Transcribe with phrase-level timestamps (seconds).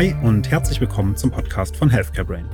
[0.00, 2.48] Hi und herzlich willkommen zum Podcast von Healthcare Brain.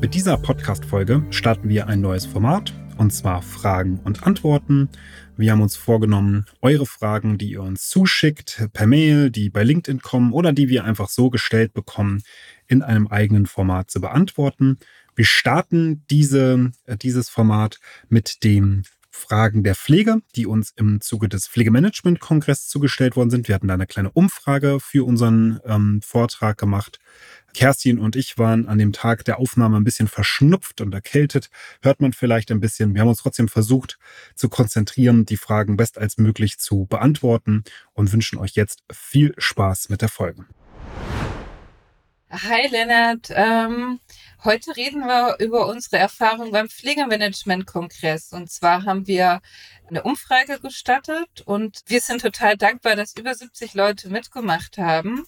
[0.00, 4.88] Mit dieser Podcast-Folge starten wir ein neues Format und zwar Fragen und Antworten.
[5.36, 10.00] Wir haben uns vorgenommen, eure Fragen, die ihr uns zuschickt, per Mail, die bei LinkedIn
[10.00, 12.22] kommen oder die wir einfach so gestellt bekommen,
[12.68, 14.78] in einem eigenen Format zu beantworten.
[15.16, 18.84] Wir starten diese, äh, dieses Format mit den
[19.16, 23.48] Fragen der Pflege, die uns im Zuge des Pflegemanagement-Kongress zugestellt worden sind.
[23.48, 26.98] Wir hatten da eine kleine Umfrage für unseren ähm, Vortrag gemacht.
[27.54, 31.48] Kerstin und ich waren an dem Tag der Aufnahme ein bisschen verschnupft und erkältet.
[31.82, 32.94] Hört man vielleicht ein bisschen.
[32.94, 33.98] Wir haben uns trotzdem versucht
[34.34, 39.88] zu konzentrieren, die Fragen best als möglich zu beantworten und wünschen euch jetzt viel Spaß
[39.88, 40.44] mit der Folge.
[42.30, 44.00] Hi Lennart, ähm,
[44.46, 48.32] heute reden wir über unsere Erfahrung beim Pflegemanagement-Kongress.
[48.32, 49.40] Und zwar haben wir
[49.88, 55.24] eine Umfrage gestattet und wir sind total dankbar, dass über 70 Leute mitgemacht haben.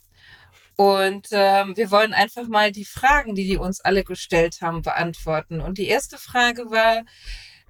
[0.76, 5.60] Und ähm, wir wollen einfach mal die Fragen, die die uns alle gestellt haben, beantworten.
[5.60, 7.02] Und die erste Frage war,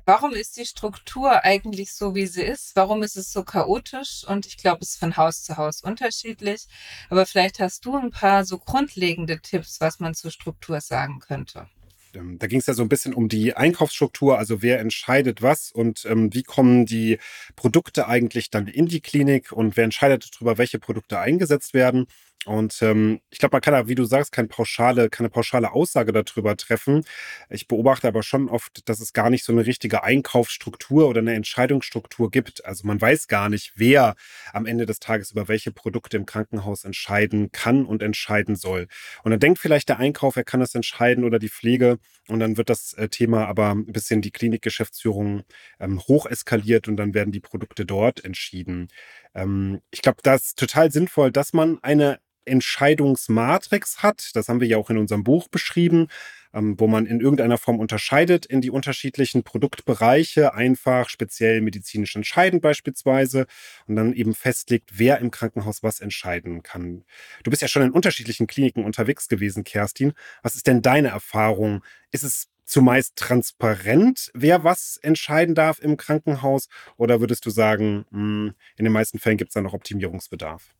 [0.08, 2.74] Warum ist die Struktur eigentlich so, wie sie ist?
[2.74, 4.24] Warum ist es so chaotisch?
[4.26, 6.66] Und ich glaube, es ist von Haus zu Haus unterschiedlich.
[7.10, 11.68] Aber vielleicht hast du ein paar so grundlegende Tipps, was man zur Struktur sagen könnte.
[12.14, 15.70] Ähm, da ging es ja so ein bisschen um die Einkaufsstruktur, also wer entscheidet was
[15.70, 17.18] und ähm, wie kommen die
[17.54, 22.06] Produkte eigentlich dann in die Klinik und wer entscheidet darüber, welche Produkte eingesetzt werden.
[22.46, 26.12] Und ähm, ich glaube, man kann da, wie du sagst, keine pauschale, keine pauschale Aussage
[26.12, 27.04] darüber treffen.
[27.50, 31.34] Ich beobachte aber schon oft, dass es gar nicht so eine richtige Einkaufsstruktur oder eine
[31.34, 32.64] Entscheidungsstruktur gibt.
[32.64, 34.14] Also man weiß gar nicht, wer
[34.52, 38.86] am Ende des Tages über welche Produkte im Krankenhaus entscheiden kann und entscheiden soll.
[39.24, 41.98] Und dann denkt vielleicht der Einkauf, er kann das entscheiden oder die Pflege.
[42.28, 45.42] Und dann wird das äh, Thema aber ein bisschen die Klinikgeschäftsführung
[45.80, 48.88] ähm, hoch eskaliert und dann werden die Produkte dort entschieden.
[49.34, 54.30] Ähm, ich glaube, das ist total sinnvoll, dass man eine Entscheidungsmatrix hat.
[54.34, 56.08] Das haben wir ja auch in unserem Buch beschrieben,
[56.54, 62.62] ähm, wo man in irgendeiner Form unterscheidet in die unterschiedlichen Produktbereiche, einfach speziell medizinisch entscheidend
[62.62, 63.46] beispielsweise
[63.86, 67.04] und dann eben festlegt, wer im Krankenhaus was entscheiden kann.
[67.44, 70.12] Du bist ja schon in unterschiedlichen Kliniken unterwegs gewesen, Kerstin.
[70.42, 71.84] Was ist denn deine Erfahrung?
[72.10, 76.68] Ist es zumeist transparent, wer was entscheiden darf im Krankenhaus?
[76.96, 80.74] Oder würdest du sagen, hm, in den meisten Fällen gibt es da noch Optimierungsbedarf?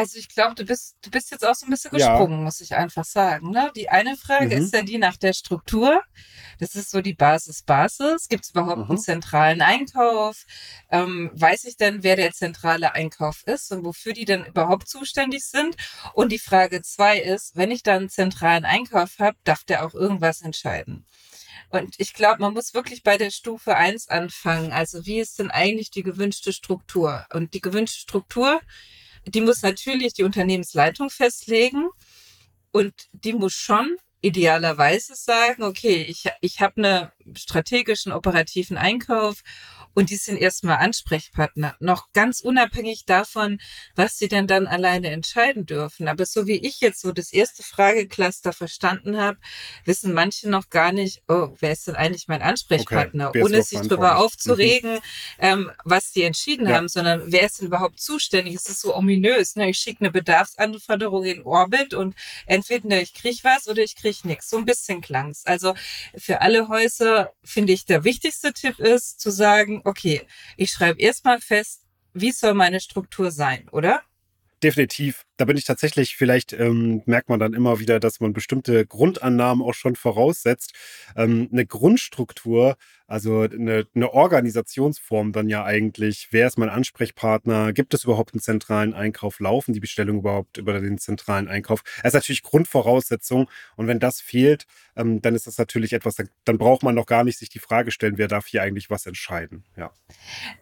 [0.00, 2.44] Also ich glaube, du bist, du bist jetzt auch so ein bisschen gesprungen, ja.
[2.44, 3.50] muss ich einfach sagen.
[3.50, 3.70] Ne?
[3.76, 4.62] Die eine Frage mhm.
[4.62, 6.02] ist ja die nach der Struktur.
[6.58, 8.28] Das ist so die Basis, Basis.
[8.28, 8.92] Gibt es überhaupt mhm.
[8.92, 10.46] einen zentralen Einkauf?
[10.90, 15.44] Ähm, weiß ich denn, wer der zentrale Einkauf ist und wofür die denn überhaupt zuständig
[15.44, 15.76] sind?
[16.14, 19.92] Und die Frage zwei ist, wenn ich dann einen zentralen Einkauf habe, darf der auch
[19.92, 21.04] irgendwas entscheiden?
[21.68, 24.72] Und ich glaube, man muss wirklich bei der Stufe eins anfangen.
[24.72, 27.26] Also wie ist denn eigentlich die gewünschte Struktur?
[27.34, 28.62] Und die gewünschte Struktur
[29.26, 31.88] die muss natürlich die Unternehmensleitung festlegen
[32.72, 39.42] und die muss schon idealerweise sagen, okay, ich, ich habe einen strategischen operativen Einkauf
[39.94, 43.58] und die sind erstmal Ansprechpartner, noch ganz unabhängig davon,
[43.96, 46.08] was sie denn dann alleine entscheiden dürfen.
[46.08, 49.38] Aber so wie ich jetzt so das erste Fragecluster verstanden habe,
[49.84, 53.80] wissen manche noch gar nicht, oh, wer ist denn eigentlich mein Ansprechpartner, okay, ohne sich
[53.80, 55.00] darüber aufzuregen, mhm.
[55.38, 56.76] ähm, was sie entschieden ja.
[56.76, 58.54] haben, sondern wer ist denn überhaupt zuständig?
[58.54, 59.56] Es ist so ominös.
[59.56, 59.70] Ne?
[59.70, 62.14] Ich schicke eine Bedarfsanforderung in Orbit und
[62.46, 64.50] entweder ich kriege was oder ich kriege nichts.
[64.50, 65.44] So ein bisschen klang's.
[65.46, 65.74] Also
[66.16, 70.22] für alle Häuser finde ich der wichtigste Tipp ist zu sagen, okay,
[70.56, 71.82] ich schreibe erstmal fest,
[72.12, 74.02] wie soll meine Struktur sein, oder?
[74.62, 75.24] Definitiv.
[75.40, 79.64] Da bin ich tatsächlich, vielleicht ähm, merkt man dann immer wieder, dass man bestimmte Grundannahmen
[79.64, 80.74] auch schon voraussetzt.
[81.16, 82.76] Ähm, eine Grundstruktur
[83.10, 86.28] also eine, eine Organisationsform dann ja eigentlich.
[86.30, 87.72] Wer ist mein Ansprechpartner?
[87.72, 89.40] Gibt es überhaupt einen zentralen Einkauf?
[89.40, 91.82] Laufen die Bestellungen überhaupt über den zentralen Einkauf?
[92.04, 93.50] Das ist natürlich Grundvoraussetzung.
[93.74, 94.64] Und wenn das fehlt,
[94.94, 97.58] ähm, dann ist das natürlich etwas, dann, dann, braucht man noch gar nicht sich die
[97.58, 99.64] Frage stellen, wer darf hier eigentlich was entscheiden.
[99.76, 99.90] Ja,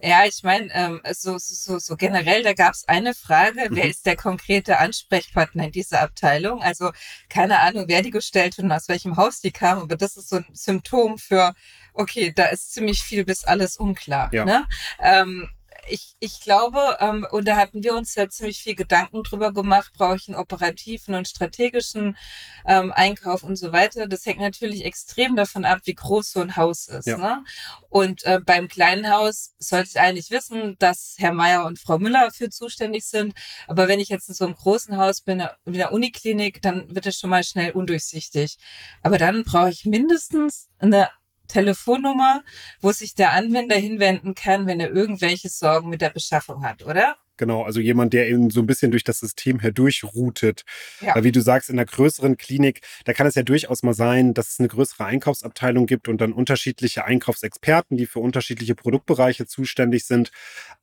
[0.00, 3.90] ja ich meine, ähm, so, so, so generell, da gab es eine Frage, wer mhm.
[3.90, 6.62] ist der konkrete Ansprechpartner in dieser Abteilung?
[6.62, 6.92] Also
[7.28, 10.28] keine Ahnung, wer die gestellt hat und aus welchem Haus die kam, aber das ist
[10.28, 11.54] so ein Symptom für
[11.94, 14.32] okay, da ist ziemlich viel bis alles unklar.
[14.32, 14.44] Ja.
[14.44, 14.66] Ne?
[15.00, 15.48] Ähm,
[15.90, 19.92] ich, ich glaube, ähm, und da hatten wir uns ja ziemlich viel Gedanken drüber gemacht,
[19.96, 22.16] brauche ich einen operativen und strategischen
[22.66, 24.06] ähm, Einkauf und so weiter.
[24.06, 27.06] Das hängt natürlich extrem davon ab, wie groß so ein Haus ist.
[27.06, 27.16] Ja.
[27.16, 27.44] Ne?
[27.88, 32.30] Und äh, beim kleinen Haus sollte ich eigentlich wissen, dass Herr Meier und Frau Müller
[32.30, 33.34] für zuständig sind.
[33.66, 37.06] Aber wenn ich jetzt in so einem großen Haus bin, in der Uniklinik, dann wird
[37.06, 38.56] es schon mal schnell undurchsichtig.
[39.02, 41.08] Aber dann brauche ich mindestens eine
[41.48, 42.42] Telefonnummer,
[42.80, 47.16] wo sich der Anwender hinwenden kann, wenn er irgendwelche Sorgen mit der Beschaffung hat, oder?
[47.38, 47.62] genau.
[47.62, 50.64] Also jemand, der eben so ein bisschen durch das System herdurchroutet.
[51.00, 51.14] Ja.
[51.14, 54.34] Weil wie du sagst, in einer größeren Klinik, da kann es ja durchaus mal sein,
[54.34, 60.04] dass es eine größere Einkaufsabteilung gibt und dann unterschiedliche Einkaufsexperten, die für unterschiedliche Produktbereiche zuständig
[60.04, 60.30] sind.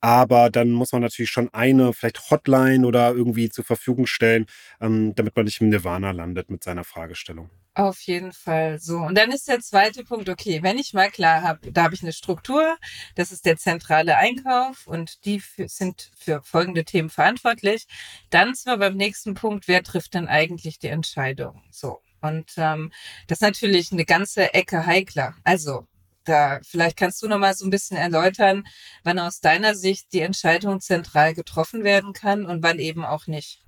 [0.00, 4.46] Aber dann muss man natürlich schon eine, vielleicht Hotline oder irgendwie zur Verfügung stellen,
[4.80, 7.50] ähm, damit man nicht im Nirvana landet mit seiner Fragestellung.
[7.76, 8.96] Auf jeden Fall so.
[9.00, 12.02] Und dann ist der zweite Punkt, okay, wenn ich mal klar habe, da habe ich
[12.02, 12.78] eine Struktur,
[13.16, 17.86] das ist der zentrale Einkauf und die sind für folgende Themen verantwortlich,
[18.30, 21.62] dann sind wir beim nächsten Punkt, wer trifft denn eigentlich die Entscheidung?
[21.70, 22.00] So.
[22.22, 22.92] Und ähm,
[23.26, 25.34] das ist natürlich eine ganze Ecke heikler.
[25.44, 25.86] Also
[26.24, 28.66] da vielleicht kannst du noch mal so ein bisschen erläutern,
[29.04, 33.65] wann aus deiner Sicht die Entscheidung zentral getroffen werden kann und wann eben auch nicht.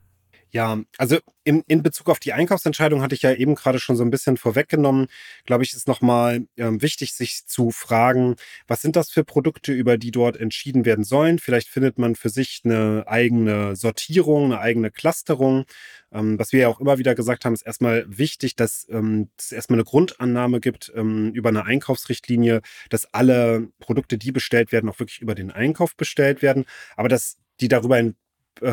[0.50, 4.02] Ja, also in, in Bezug auf die Einkaufsentscheidung hatte ich ja eben gerade schon so
[4.02, 5.08] ein bisschen vorweggenommen.
[5.44, 8.36] Glaube ich, ist nochmal ähm, wichtig, sich zu fragen,
[8.66, 11.38] was sind das für Produkte, über die dort entschieden werden sollen?
[11.38, 15.66] Vielleicht findet man für sich eine eigene Sortierung, eine eigene Clusterung.
[16.12, 19.52] Ähm, was wir ja auch immer wieder gesagt haben, ist erstmal wichtig, dass ähm, es
[19.52, 24.98] erstmal eine Grundannahme gibt ähm, über eine Einkaufsrichtlinie, dass alle Produkte, die bestellt werden, auch
[24.98, 26.64] wirklich über den Einkauf bestellt werden.
[26.96, 27.98] Aber dass die darüber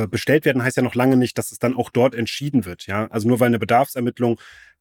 [0.09, 2.87] bestellt werden, heißt ja noch lange nicht, dass es dann auch dort entschieden wird.
[2.87, 4.39] Ja, also nur weil eine Bedarfsermittlung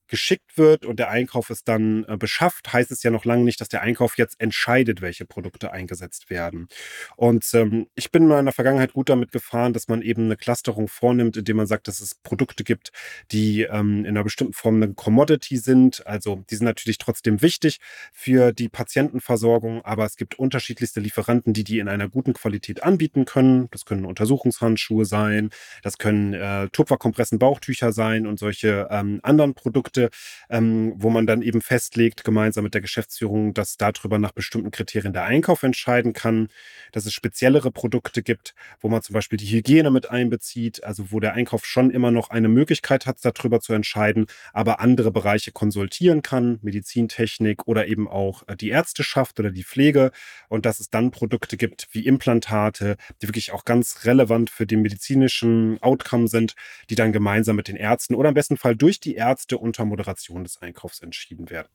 [0.08, 3.60] geschickt wird und der Einkauf ist dann äh, beschafft, heißt es ja noch lange nicht,
[3.60, 6.68] dass der Einkauf jetzt entscheidet, welche Produkte eingesetzt werden.
[7.16, 10.36] Und ähm, ich bin mal in der Vergangenheit gut damit gefahren, dass man eben eine
[10.36, 12.92] Clusterung vornimmt, indem man sagt, dass es Produkte gibt,
[13.32, 16.06] die ähm, in einer bestimmten Form eine Commodity sind.
[16.06, 17.78] Also die sind natürlich trotzdem wichtig
[18.12, 23.24] für die Patientenversorgung, aber es gibt unterschiedlichste Lieferanten, die die in einer guten Qualität anbieten
[23.24, 23.68] können.
[23.70, 25.50] Das können Untersuchungshandschuhe sein,
[25.82, 30.10] das können äh, Tupferkompressen, Bauchtücher sein und solche ähm, anderen Produkte Produkte,
[30.50, 35.12] ähm, wo man dann eben festlegt, gemeinsam mit der Geschäftsführung, dass darüber nach bestimmten Kriterien
[35.12, 36.48] der Einkauf entscheiden kann,
[36.92, 41.20] dass es speziellere Produkte gibt, wo man zum Beispiel die Hygiene mit einbezieht, also wo
[41.20, 46.22] der Einkauf schon immer noch eine Möglichkeit hat, darüber zu entscheiden, aber andere Bereiche konsultieren
[46.22, 50.10] kann, Medizintechnik oder eben auch äh, die Ärzteschaft oder die Pflege.
[50.48, 54.82] Und dass es dann Produkte gibt wie Implantate, die wirklich auch ganz relevant für den
[54.82, 56.54] medizinischen Outcome sind,
[56.90, 60.02] die dann gemeinsam mit den Ärzten oder im besten Fall durch die Ärzte unter unter
[60.02, 61.68] Moderation des Einkaufs entschieden werden.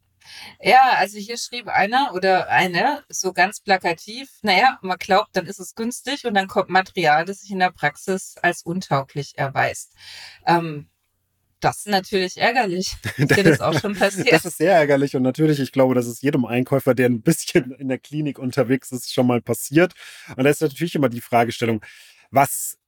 [0.61, 5.59] Ja, also hier schrieb einer oder eine so ganz plakativ, naja, man glaubt, dann ist
[5.59, 9.93] es günstig und dann kommt Material, das sich in der Praxis als untauglich erweist.
[10.45, 10.89] Ähm,
[11.61, 12.95] das ist natürlich ärgerlich.
[13.17, 14.31] Ist dir das auch schon passiert?
[14.31, 17.73] das ist sehr ärgerlich und natürlich, ich glaube, das ist jedem Einkäufer, der ein bisschen
[17.73, 19.93] in der Klinik unterwegs ist, schon mal passiert.
[20.37, 21.83] Und da ist natürlich immer die Fragestellung,
[22.31, 22.78] was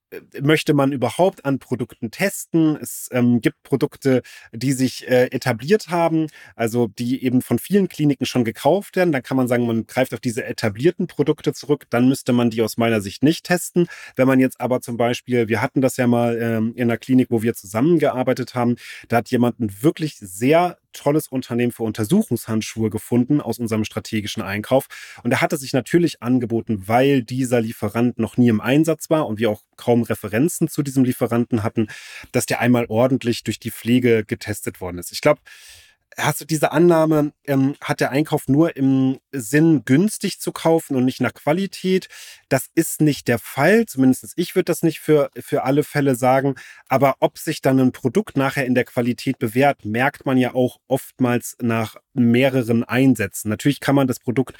[0.42, 2.78] möchte man überhaupt an Produkten testen.
[2.81, 4.22] Es ähm, gibt Produkte,
[4.52, 9.12] die sich äh, etabliert haben, also die eben von vielen Kliniken schon gekauft werden.
[9.12, 11.86] Dann kann man sagen, man greift auf diese etablierten Produkte zurück.
[11.90, 13.88] Dann müsste man die aus meiner Sicht nicht testen.
[14.16, 17.28] Wenn man jetzt aber zum Beispiel, wir hatten das ja mal ähm, in einer Klinik,
[17.30, 18.75] wo wir zusammengearbeitet haben,
[19.07, 24.88] da hat jemand ein wirklich sehr tolles Unternehmen für Untersuchungshandschuhe gefunden aus unserem strategischen Einkauf.
[25.24, 29.40] Und er hatte sich natürlich angeboten, weil dieser Lieferant noch nie im Einsatz war und
[29.40, 31.88] wir auch kaum Referenzen zu diesem Lieferanten hatten,
[32.32, 35.12] dass der einmal ordentlich durch die Pflege getestet worden ist.
[35.12, 35.42] Ich glaube,
[36.18, 41.06] hast du diese Annahme, ähm, hat der Einkauf nur im Sinn, günstig zu kaufen und
[41.06, 42.07] nicht nach Qualität?
[42.50, 43.85] Das ist nicht der Fall.
[43.85, 46.56] Zumindest ich würde das nicht für, für alle Fälle sagen.
[46.88, 50.78] Aber ob sich dann ein Produkt nachher in der Qualität bewährt, merkt man ja auch
[50.88, 53.50] oftmals nach mehreren Einsätzen.
[53.50, 54.57] Natürlich kann man das Produkt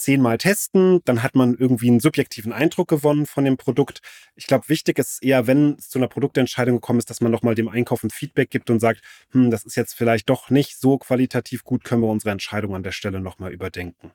[0.00, 4.00] zehnmal testen, dann hat man irgendwie einen subjektiven Eindruck gewonnen von dem Produkt.
[4.34, 7.54] Ich glaube, wichtig ist eher, wenn es zu einer Produktentscheidung gekommen ist, dass man nochmal
[7.54, 10.98] dem Einkauf ein Feedback gibt und sagt, hm, das ist jetzt vielleicht doch nicht so
[10.98, 14.10] qualitativ gut, können wir unsere Entscheidung an der Stelle nochmal überdenken.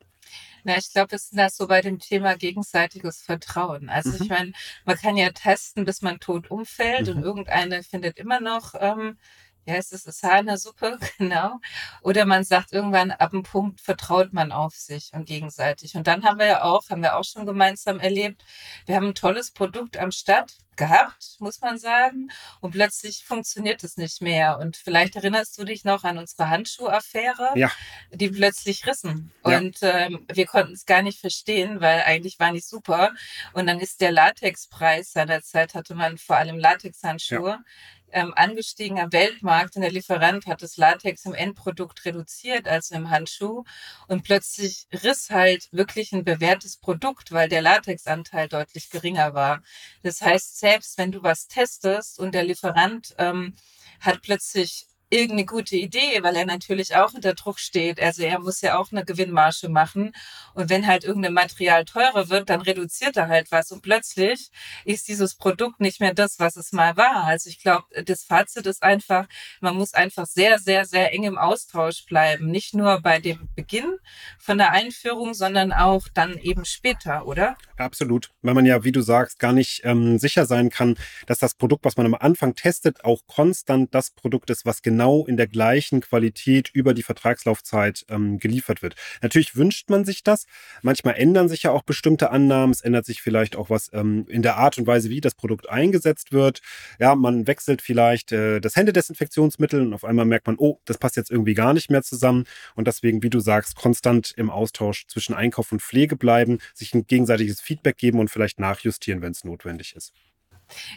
[0.64, 3.88] Na, ich glaube, wir sind da so bei dem Thema gegenseitiges Vertrauen.
[3.90, 4.18] Also mhm.
[4.22, 4.52] ich meine,
[4.84, 7.18] man kann ja testen, bis man tot umfällt mhm.
[7.18, 9.18] und irgendeine findet immer noch ähm,
[9.66, 11.60] ja, es ist Sahnesuppe, genau.
[12.02, 15.96] Oder man sagt irgendwann, ab einem Punkt vertraut man auf sich und gegenseitig.
[15.96, 18.44] Und dann haben wir ja auch, haben wir auch schon gemeinsam erlebt,
[18.86, 22.30] wir haben ein tolles Produkt am Start gehabt, muss man sagen.
[22.60, 24.60] Und plötzlich funktioniert es nicht mehr.
[24.60, 27.72] Und vielleicht erinnerst du dich noch an unsere Handschuhaffäre, ja.
[28.12, 29.32] die plötzlich rissen.
[29.46, 29.58] Ja.
[29.58, 33.14] Und ähm, wir konnten es gar nicht verstehen, weil eigentlich war nicht super.
[33.54, 37.50] Und dann ist der Latexpreis seinerzeit hatte man vor allem Latexhandschuhe.
[37.50, 37.64] Ja
[38.12, 43.10] ähm, angestiegen am Weltmarkt und der Lieferant hat das Latex im Endprodukt reduziert, also im
[43.10, 43.64] Handschuh.
[44.08, 49.62] Und plötzlich riss halt wirklich ein bewährtes Produkt, weil der Latexanteil deutlich geringer war.
[50.04, 53.56] Das heißt, selbst wenn du was testest und der Lieferant ähm,
[54.00, 58.02] hat plötzlich irgendeine gute Idee, weil er natürlich auch unter Druck steht.
[58.02, 60.14] Also er muss ja auch eine Gewinnmarge machen.
[60.54, 63.72] Und wenn halt irgendein Material teurer wird, dann reduziert er halt was.
[63.72, 64.50] Und plötzlich
[64.84, 67.26] ist dieses Produkt nicht mehr das, was es mal war.
[67.26, 69.28] Also ich glaube, das Fazit ist einfach,
[69.62, 72.48] man muss einfach sehr, sehr, sehr eng im Austausch bleiben.
[72.48, 73.98] Nicht nur bei dem Beginn
[74.40, 77.58] von der Einführung, sondern auch dann eben später, oder?
[77.78, 78.32] Absolut.
[78.42, 80.96] Weil man ja, wie du sagst, gar nicht ähm, sicher sein kann,
[81.28, 84.95] dass das Produkt, was man am Anfang testet, auch konstant das Produkt ist, was genau
[84.96, 88.96] genau in der gleichen Qualität über die Vertragslaufzeit ähm, geliefert wird.
[89.22, 90.46] Natürlich wünscht man sich das.
[90.84, 92.72] Manchmal ändern sich ja auch bestimmte Annahmen.
[92.72, 95.70] Es ändert sich vielleicht auch was ähm, in der Art und Weise, wie das Produkt
[95.70, 96.62] eingesetzt wird.
[96.98, 101.18] Ja, man wechselt vielleicht äh, das Händedesinfektionsmittel und auf einmal merkt man, oh, das passt
[101.18, 102.46] jetzt irgendwie gar nicht mehr zusammen.
[102.76, 107.06] Und deswegen, wie du sagst, konstant im Austausch zwischen Einkauf und Pflege bleiben, sich ein
[107.06, 110.14] gegenseitiges Feedback geben und vielleicht nachjustieren, wenn es notwendig ist.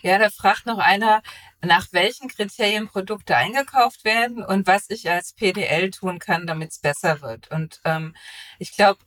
[0.03, 1.23] Ja, da fragt noch einer,
[1.61, 6.79] nach welchen Kriterien Produkte eingekauft werden und was ich als PDL tun kann, damit es
[6.79, 7.51] besser wird.
[7.51, 8.15] Und ähm,
[8.59, 9.01] ich glaube,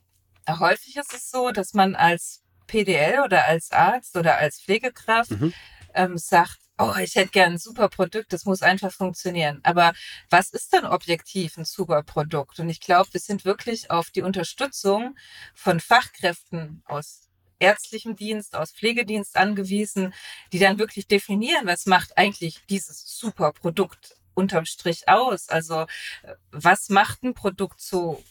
[0.48, 5.53] häufig ist es so, dass man als PDL oder als Arzt oder als Pflegekraft mhm.
[5.94, 9.60] ähm, sagt, oh, ich hätte gern ein super Produkt, das muss einfach funktionieren.
[9.63, 9.94] Aber
[10.30, 12.60] was ist denn objektiv ein super Produkt?
[12.60, 15.15] Und ich glaube, wir sind wirklich auf die Unterstützung
[15.53, 17.31] von Fachkräften aus
[17.62, 20.13] ärztlichem Dienst, aus Pflegedienst angewiesen,
[20.51, 25.50] die dann wirklich definieren, was macht eigentlich dieses super Produkt unterm Strich aus?
[25.50, 25.82] Also
[26.24, 28.22] äh, was macht ein Produkt so,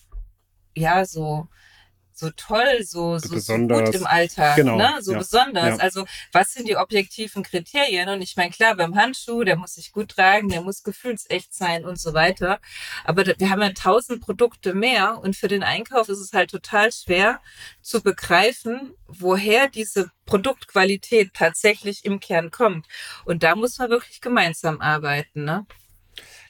[0.77, 1.49] ja, so
[2.21, 4.99] so toll, so, so, so gut im Alltag, genau, ne?
[5.01, 5.79] so ja, besonders.
[5.79, 5.83] Ja.
[5.83, 8.09] Also was sind die objektiven Kriterien?
[8.11, 11.85] Und ich meine, klar, beim Handschuh, der muss sich gut tragen, der muss gefühlsecht sein
[11.87, 12.61] und so weiter.
[13.05, 16.93] Aber wir haben ja tausend Produkte mehr und für den Einkauf ist es halt total
[16.93, 17.41] schwer
[17.81, 22.87] zu begreifen, woher diese Produktqualität tatsächlich im Kern kommt.
[23.25, 25.67] Und da muss man wirklich gemeinsam arbeiten, ne?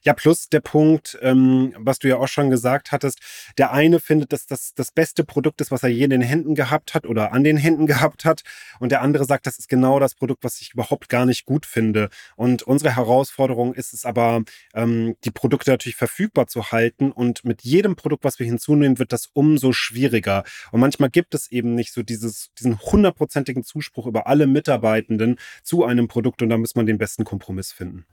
[0.02, 3.18] Ja, plus der Punkt, ähm, was du ja auch schon gesagt hattest,
[3.58, 6.54] der eine findet, dass das das beste Produkt ist, was er je in den Händen
[6.54, 8.40] gehabt hat oder an den Händen gehabt hat.
[8.78, 11.66] Und der andere sagt, das ist genau das Produkt, was ich überhaupt gar nicht gut
[11.66, 12.08] finde.
[12.36, 14.42] Und unsere Herausforderung ist es aber,
[14.72, 17.12] ähm, die Produkte natürlich verfügbar zu halten.
[17.12, 20.44] Und mit jedem Produkt, was wir hinzunehmen, wird das umso schwieriger.
[20.72, 25.84] Und manchmal gibt es eben nicht so dieses, diesen hundertprozentigen Zuspruch über alle Mitarbeitenden zu
[25.84, 26.40] einem Produkt.
[26.40, 28.06] Und da muss man den besten Kompromiss finden.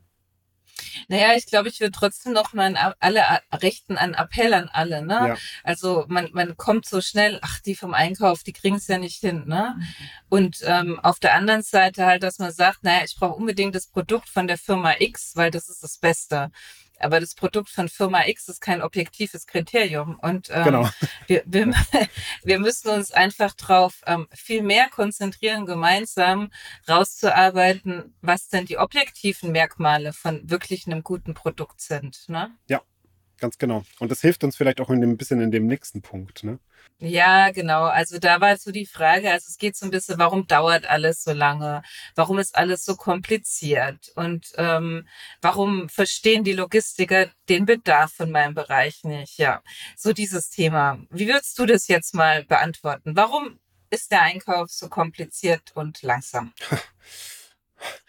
[1.08, 3.24] Naja, ich glaube, ich würde trotzdem noch mal an alle
[3.62, 5.02] richten, einen Appell an alle.
[5.02, 5.30] Ne?
[5.30, 5.38] Ja.
[5.64, 9.20] Also man, man kommt so schnell, ach, die vom Einkauf, die kriegen es ja nicht
[9.20, 9.44] hin.
[9.48, 9.76] Ne?
[9.78, 9.84] Mhm.
[10.30, 13.88] Und ähm, auf der anderen Seite halt, dass man sagt, naja, ich brauche unbedingt das
[13.88, 16.52] Produkt von der Firma X, weil das ist das Beste.
[17.00, 20.20] Aber das Produkt von Firma X ist kein objektives Kriterium.
[20.20, 20.90] Und ähm, genau.
[21.28, 21.74] wir, wir,
[22.44, 26.52] wir müssen uns einfach drauf ähm, viel mehr konzentrieren, gemeinsam
[26.88, 32.28] rauszuarbeiten, was denn die objektiven Merkmale von wirklich einem guten Produkt sind.
[32.28, 32.52] Ne?
[32.68, 32.82] Ja,
[33.40, 33.84] ganz genau.
[34.00, 36.44] Und das hilft uns vielleicht auch in dem, ein bisschen in dem nächsten Punkt.
[36.44, 36.60] Ne?
[37.00, 37.84] Ja, genau.
[37.84, 41.24] Also da war so die Frage, also es geht so ein bisschen, warum dauert alles
[41.24, 41.84] so lange?
[42.16, 44.12] Warum ist alles so kompliziert?
[44.16, 45.08] Und ähm,
[45.42, 49.38] warum verstehen die Logistiker den Bedarf von meinem Bereich nicht?
[49.38, 49.62] Ja,
[49.96, 51.00] so dieses Thema.
[51.12, 53.16] Wie würdest du das jetzt mal beantworten?
[53.16, 56.54] Warum ist der Einkauf so kompliziert und langsam?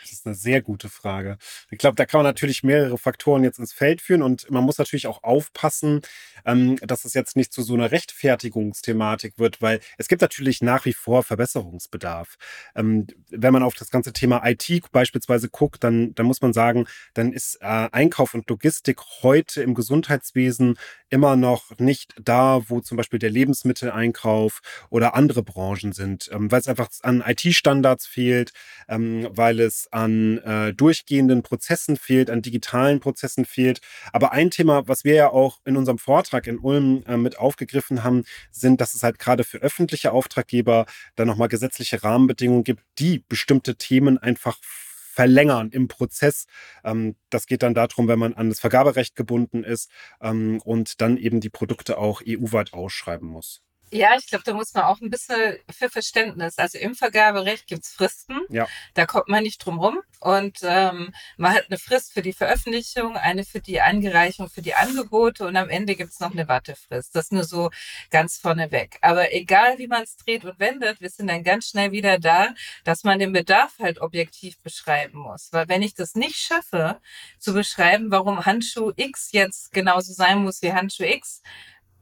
[0.01, 1.39] Das ist eine sehr gute Frage.
[1.71, 4.79] Ich glaube, da kann man natürlich mehrere Faktoren jetzt ins Feld führen und man muss
[4.79, 6.01] natürlich auch aufpassen,
[6.47, 10.85] ähm, dass es jetzt nicht zu so einer Rechtfertigungsthematik wird, weil es gibt natürlich nach
[10.85, 12.37] wie vor Verbesserungsbedarf.
[12.75, 16.87] Ähm, wenn man auf das ganze Thema IT beispielsweise guckt, dann, dann muss man sagen,
[17.15, 20.79] dann ist äh, Einkauf und Logistik heute im Gesundheitswesen
[21.11, 24.61] immer noch nicht da, wo zum Beispiel der Lebensmitteleinkauf
[24.91, 28.53] oder andere Branchen sind, ähm, weil es einfach an IT-Standards fehlt,
[28.89, 33.81] ähm, weil es an äh, durchgehenden Prozessen fehlt, an digitalen Prozessen fehlt.
[34.13, 38.05] Aber ein Thema, was wir ja auch in unserem Vortrag in Ulm äh, mit aufgegriffen
[38.05, 40.87] haben, sind, dass es halt gerade für öffentliche Auftraggeber
[41.17, 46.47] dann nochmal gesetzliche Rahmenbedingungen gibt, die bestimmte Themen einfach verlängern im Prozess.
[46.85, 51.17] Ähm, das geht dann darum, wenn man an das Vergaberecht gebunden ist ähm, und dann
[51.17, 53.63] eben die Produkte auch EU-weit ausschreiben muss.
[53.91, 56.59] Ja, ich glaube, da muss man auch ein bisschen für Verständnis.
[56.59, 58.41] Also im Vergaberecht gibt's Fristen.
[58.49, 58.67] Ja.
[58.95, 60.01] Da kommt man nicht drum rum.
[60.21, 64.75] Und ähm, man hat eine Frist für die Veröffentlichung, eine für die Eingereichung, für die
[64.75, 67.15] Angebote und am Ende gibt's noch eine Wartefrist.
[67.15, 67.71] Das nur so
[68.11, 68.99] ganz vorneweg.
[69.01, 72.49] Aber egal, wie man es dreht und wendet, wir sind dann ganz schnell wieder da,
[72.85, 75.49] dass man den Bedarf halt objektiv beschreiben muss.
[75.53, 77.01] Weil wenn ich das nicht schaffe,
[77.39, 81.43] zu beschreiben, warum Handschuh X jetzt genauso sein muss wie Handschuh X,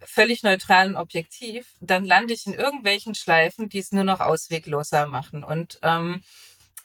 [0.03, 5.07] völlig neutral und objektiv, dann lande ich in irgendwelchen Schleifen, die es nur noch auswegloser
[5.07, 5.45] machen.
[5.45, 6.23] Und ähm,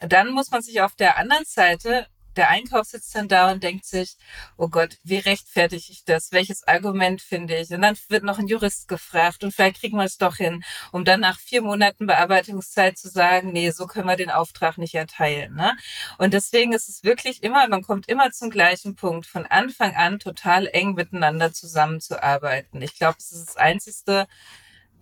[0.00, 3.84] dann muss man sich auf der anderen Seite der Einkauf sitzt dann da und denkt
[3.84, 4.16] sich,
[4.56, 6.32] oh Gott, wie rechtfertige ich das?
[6.32, 7.70] Welches Argument finde ich?
[7.70, 11.04] Und dann wird noch ein Jurist gefragt und vielleicht kriegen wir es doch hin, um
[11.04, 15.54] dann nach vier Monaten Bearbeitungszeit zu sagen, nee, so können wir den Auftrag nicht erteilen.
[15.54, 15.76] Ne?
[16.18, 20.18] Und deswegen ist es wirklich immer, man kommt immer zum gleichen Punkt, von Anfang an
[20.18, 22.82] total eng miteinander zusammenzuarbeiten.
[22.82, 24.26] Ich glaube, es ist das Einzige,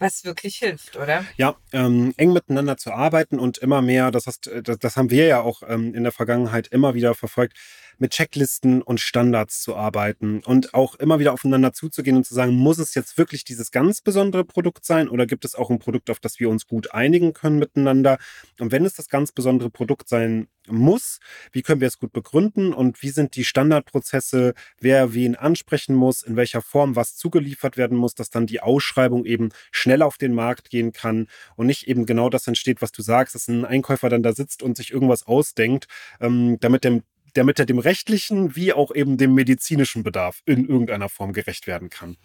[0.01, 1.25] was wirklich hilft, oder?
[1.37, 5.27] Ja, ähm, eng miteinander zu arbeiten und immer mehr, das, heißt, das, das haben wir
[5.27, 7.57] ja auch ähm, in der Vergangenheit immer wieder verfolgt,
[8.01, 12.55] mit Checklisten und Standards zu arbeiten und auch immer wieder aufeinander zuzugehen und zu sagen,
[12.55, 16.11] muss es jetzt wirklich dieses ganz besondere Produkt sein oder gibt es auch ein Produkt,
[16.11, 18.19] auf das wir uns gut einigen können miteinander?
[18.59, 21.21] Und wenn es das ganz besondere Produkt sein muss,
[21.53, 26.23] wie können wir es gut begründen und wie sind die Standardprozesse, wer wen ansprechen muss,
[26.23, 30.35] in welcher Form was zugeliefert werden muss, dass dann die Ausschreibung eben schnell auf den
[30.35, 31.27] Markt gehen kann
[31.57, 34.63] und nicht eben genau das entsteht, was du sagst, dass ein Einkäufer dann da sitzt
[34.63, 35.87] und sich irgendwas ausdenkt,
[36.21, 37.03] ähm, damit dem
[37.35, 41.91] damit er dem rechtlichen wie auch eben dem medizinischen Bedarf in irgendeiner Form gerecht werden
[41.91, 42.17] kann.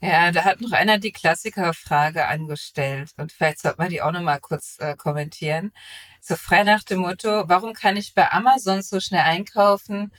[0.00, 4.22] Ja, da hat noch einer die Klassikerfrage angestellt und vielleicht sollte man die auch noch
[4.22, 5.72] mal kurz äh, kommentieren.
[6.20, 10.12] So frei nach dem Motto, warum kann ich bei Amazon so schnell einkaufen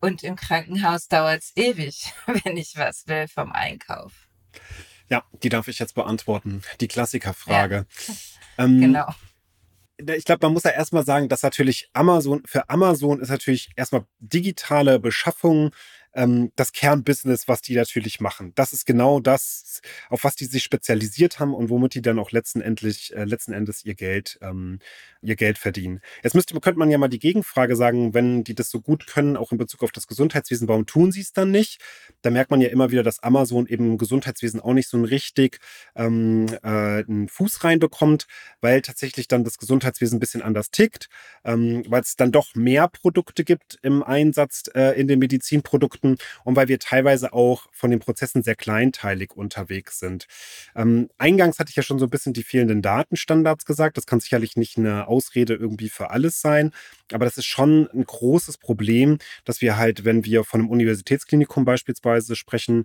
[0.00, 2.12] und im Krankenhaus dauert es ewig,
[2.44, 4.12] wenn ich was will vom Einkauf?
[5.08, 6.62] Ja, die darf ich jetzt beantworten.
[6.80, 7.86] Die Klassikerfrage.
[8.06, 8.14] Ja.
[8.64, 9.14] Ähm, genau
[10.08, 14.04] ich glaube, man muss ja erstmal sagen, dass natürlich Amazon, für Amazon ist natürlich erstmal
[14.18, 15.70] digitale Beschaffung
[16.14, 18.52] ähm, das Kernbusiness, was die natürlich machen.
[18.54, 22.30] Das ist genau das, auf was die sich spezialisiert haben und womit die dann auch
[22.30, 24.78] letzten, endlich, äh, letzten Endes ihr Geld, ähm,
[25.22, 26.00] ihr Geld verdienen.
[26.22, 29.36] Jetzt müsste, könnte man ja mal die Gegenfrage sagen, wenn die das so gut können,
[29.36, 31.80] auch in Bezug auf das Gesundheitswesen, warum tun sie es dann nicht?
[32.22, 35.04] Da merkt man ja immer wieder, dass Amazon eben im Gesundheitswesen auch nicht so ein
[35.04, 35.60] richtig
[35.94, 38.26] ähm, äh, einen Fuß reinbekommt,
[38.60, 41.08] weil tatsächlich dann das Gesundheitswesen ein bisschen anders tickt,
[41.44, 46.16] ähm, weil es dann doch mehr Produkte gibt im Einsatz äh, in den Medizinprodukten Produkten
[46.44, 50.26] und weil wir teilweise auch von den Prozessen sehr kleinteilig unterwegs sind.
[50.74, 53.96] Ähm, eingangs hatte ich ja schon so ein bisschen die fehlenden Datenstandards gesagt.
[53.96, 56.72] Das kann sicherlich nicht eine Ausrede irgendwie für alles sein,
[57.12, 61.64] aber das ist schon ein großes Problem, dass wir halt, wenn wir von einem Universitätsklinikum
[61.64, 62.84] beispielsweise sprechen,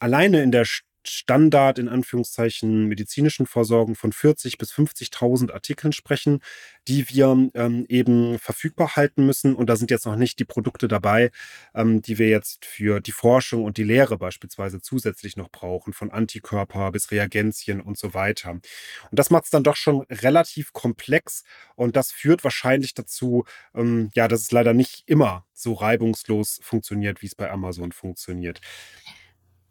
[0.00, 0.64] alleine in der
[1.08, 6.40] Standard in Anführungszeichen medizinischen Versorgung von 40 bis 50.000 Artikeln sprechen,
[6.86, 9.54] die wir ähm, eben verfügbar halten müssen.
[9.54, 11.30] Und da sind jetzt noch nicht die Produkte dabei,
[11.74, 16.10] ähm, die wir jetzt für die Forschung und die Lehre beispielsweise zusätzlich noch brauchen, von
[16.10, 18.50] Antikörper bis Reagenzien und so weiter.
[18.50, 18.62] Und
[19.10, 21.44] das macht es dann doch schon relativ komplex
[21.76, 23.44] und das führt wahrscheinlich dazu,
[23.74, 28.60] ähm, ja, dass es leider nicht immer so reibungslos funktioniert, wie es bei Amazon funktioniert.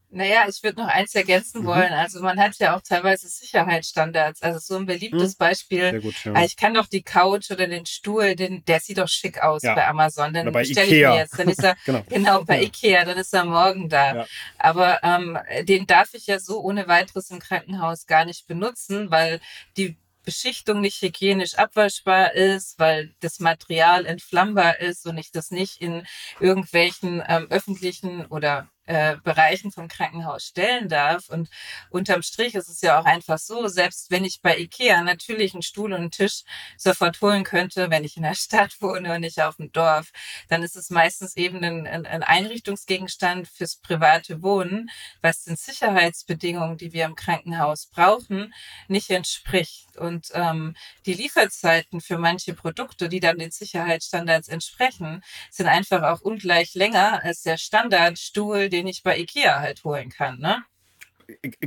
[0.09, 1.65] Naja, ich würde noch eins ergänzen mhm.
[1.65, 1.91] wollen.
[1.91, 4.41] Also man hat ja auch teilweise Sicherheitsstandards.
[4.41, 5.37] Also so ein beliebtes mhm.
[5.37, 6.01] Beispiel.
[6.01, 6.43] Gut, ja.
[6.43, 9.75] Ich kann doch die Couch oder den Stuhl, den, der sieht doch schick aus ja.
[9.75, 10.33] bei Amazon.
[10.51, 10.83] Bei Ikea.
[10.83, 11.37] ich mir jetzt.
[11.37, 12.03] Dann ist er, genau.
[12.07, 12.67] genau, bei ja.
[12.67, 14.25] Ikea, dann ist er morgen da.
[14.57, 19.41] Aber ähm, den darf ich ja so ohne weiteres im Krankenhaus gar nicht benutzen, weil
[19.75, 25.81] die Beschichtung nicht hygienisch abwaschbar ist, weil das Material entflammbar ist und ich das nicht
[25.81, 26.05] in
[26.41, 31.29] irgendwelchen ähm, öffentlichen oder äh, Bereichen vom Krankenhaus stellen darf.
[31.29, 31.49] Und
[31.89, 35.61] unterm Strich ist es ja auch einfach so, selbst wenn ich bei Ikea natürlich einen
[35.61, 36.43] Stuhl und einen Tisch
[36.77, 40.11] sofort holen könnte, wenn ich in der Stadt wohne und nicht auf dem Dorf,
[40.49, 44.89] dann ist es meistens eben ein, ein Einrichtungsgegenstand fürs private Wohnen,
[45.21, 48.53] was den Sicherheitsbedingungen, die wir im Krankenhaus brauchen,
[48.87, 49.97] nicht entspricht.
[49.97, 56.21] Und ähm, die Lieferzeiten für manche Produkte, die dann den Sicherheitsstandards entsprechen, sind einfach auch
[56.21, 60.63] ungleich länger als der Standardstuhl, den ich bei IKEA halt holen kann, ne?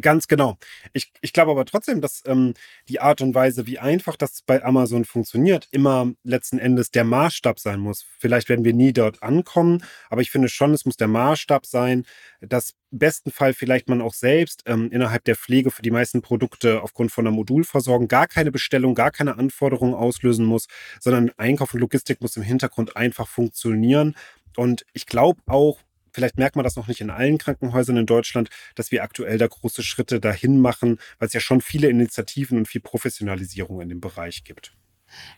[0.01, 0.57] Ganz genau.
[0.94, 2.55] Ich, ich glaube aber trotzdem, dass ähm,
[2.88, 7.59] die Art und Weise, wie einfach das bei Amazon funktioniert, immer letzten Endes der Maßstab
[7.59, 8.07] sein muss.
[8.18, 12.07] Vielleicht werden wir nie dort ankommen, aber ich finde schon, es muss der Maßstab sein,
[12.40, 16.83] dass besten Fall vielleicht man auch selbst ähm, innerhalb der Pflege für die meisten Produkte
[16.83, 20.68] aufgrund von einer Modulversorgung gar keine Bestellung, gar keine Anforderungen auslösen muss,
[21.01, 24.16] sondern Einkauf und Logistik muss im Hintergrund einfach funktionieren.
[24.57, 25.81] Und ich glaube auch,
[26.12, 29.46] vielleicht merkt man das noch nicht in allen Krankenhäusern in Deutschland, dass wir aktuell da
[29.46, 34.01] große Schritte dahin machen, weil es ja schon viele Initiativen und viel Professionalisierung in dem
[34.01, 34.73] Bereich gibt.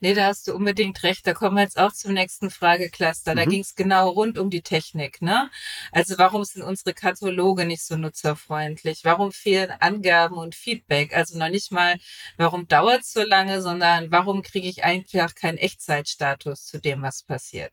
[0.00, 1.26] Nee, da hast du unbedingt recht.
[1.26, 3.34] Da kommen wir jetzt auch zum nächsten Fragecluster.
[3.34, 3.50] Da mhm.
[3.50, 5.22] ging es genau rund um die Technik.
[5.22, 5.50] Ne?
[5.92, 9.00] Also warum sind unsere Kataloge nicht so nutzerfreundlich?
[9.04, 11.14] Warum fehlen Angaben und Feedback?
[11.14, 11.98] Also noch nicht mal,
[12.36, 17.22] warum dauert es so lange, sondern warum kriege ich einfach keinen Echtzeitstatus zu dem, was
[17.22, 17.72] passiert?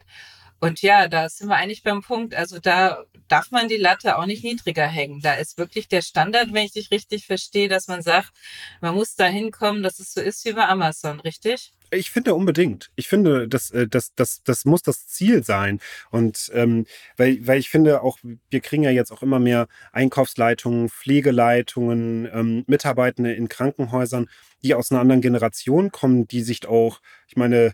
[0.60, 2.36] Und ja, da sind wir eigentlich beim Punkt.
[2.36, 5.22] Also da darf man die Latte auch nicht niedriger hängen.
[5.22, 8.32] Da ist wirklich der Standard, wenn ich dich richtig verstehe, dass man sagt,
[8.82, 11.72] man muss da hinkommen, dass es so ist wie bei Amazon, richtig?
[11.91, 12.91] Ich finde unbedingt.
[12.95, 15.80] Ich finde, das, äh, das, das, das muss das Ziel sein.
[16.12, 16.86] Und ähm,
[17.17, 22.63] weil, weil ich finde auch, wir kriegen ja jetzt auch immer mehr Einkaufsleitungen, Pflegeleitungen, ähm,
[22.67, 24.30] Mitarbeitende in Krankenhäusern,
[24.62, 27.74] die aus einer anderen Generation kommen, die sich auch, ich meine,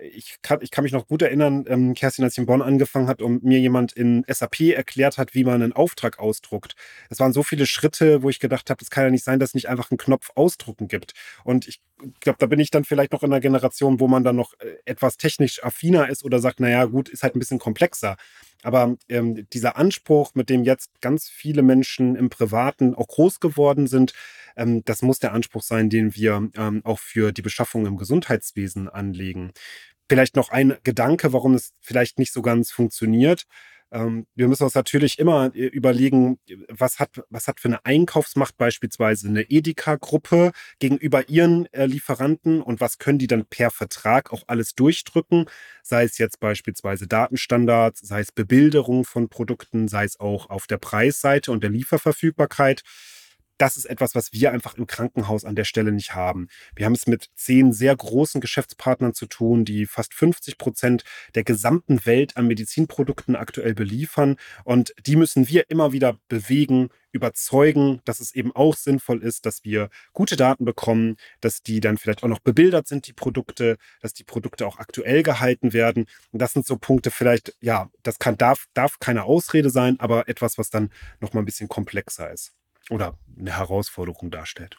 [0.00, 3.08] ich kann, ich kann mich noch gut erinnern, ähm, Kerstin, als ich in Bonn angefangen
[3.08, 6.74] hat und mir jemand in SAP erklärt hat, wie man einen Auftrag ausdruckt.
[7.10, 9.50] Es waren so viele Schritte, wo ich gedacht habe, es kann ja nicht sein, dass
[9.50, 11.14] es nicht einfach einen Knopf ausdrucken gibt.
[11.44, 11.80] Und ich
[12.20, 14.76] glaube, da bin ich dann vielleicht noch in einer Generation, wo man dann noch äh,
[14.84, 18.16] etwas technisch affiner ist oder sagt, naja, gut, ist halt ein bisschen komplexer.
[18.62, 23.86] Aber ähm, dieser Anspruch, mit dem jetzt ganz viele Menschen im Privaten auch groß geworden
[23.86, 24.14] sind,
[24.56, 28.88] ähm, das muss der Anspruch sein, den wir ähm, auch für die Beschaffung im Gesundheitswesen
[28.88, 29.52] anlegen.
[30.08, 33.44] Vielleicht noch ein Gedanke, warum es vielleicht nicht so ganz funktioniert.
[33.90, 38.56] Ähm, wir müssen uns natürlich immer äh, überlegen, was hat, was hat für eine Einkaufsmacht
[38.56, 44.42] beispielsweise eine Edeka-Gruppe gegenüber ihren äh, Lieferanten und was können die dann per Vertrag auch
[44.46, 45.46] alles durchdrücken,
[45.82, 50.78] sei es jetzt beispielsweise Datenstandards, sei es Bebilderung von Produkten, sei es auch auf der
[50.78, 52.82] Preisseite und der Lieferverfügbarkeit
[53.58, 56.48] das ist etwas, was wir einfach im Krankenhaus an der Stelle nicht haben.
[56.74, 61.44] Wir haben es mit zehn sehr großen Geschäftspartnern zu tun, die fast 50 Prozent der
[61.44, 64.36] gesamten Welt an Medizinprodukten aktuell beliefern.
[64.64, 69.64] Und die müssen wir immer wieder bewegen, überzeugen, dass es eben auch sinnvoll ist, dass
[69.64, 74.12] wir gute Daten bekommen, dass die dann vielleicht auch noch bebildert sind, die Produkte, dass
[74.12, 76.06] die Produkte auch aktuell gehalten werden.
[76.32, 80.28] Und das sind so Punkte vielleicht, ja, das kann, darf, darf keine Ausrede sein, aber
[80.28, 80.90] etwas, was dann
[81.20, 82.57] nochmal ein bisschen komplexer ist
[82.90, 84.78] oder eine Herausforderung darstellt.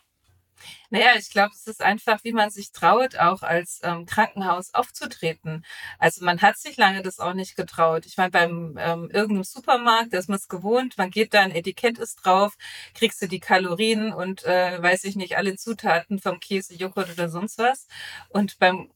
[0.89, 5.65] Naja, ich glaube, es ist einfach, wie man sich traut, auch als ähm, Krankenhaus aufzutreten.
[5.99, 8.05] Also man hat sich lange das auch nicht getraut.
[8.05, 11.51] Ich meine, beim ähm, irgendeinem Supermarkt, da ist man es gewohnt, man geht da, ein
[11.55, 12.55] Etikett ist drauf,
[12.93, 17.29] kriegst du die Kalorien und äh, weiß ich nicht, alle Zutaten vom Käse, Joghurt oder
[17.29, 17.87] sonst was.
[18.29, 18.91] Und beim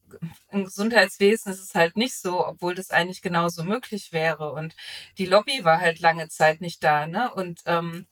[0.50, 4.52] im Gesundheitswesen ist es halt nicht so, obwohl das eigentlich genauso möglich wäre.
[4.52, 4.76] Und
[5.18, 7.32] die Lobby war halt lange Zeit nicht da, ne?
[7.34, 8.06] Und ähm,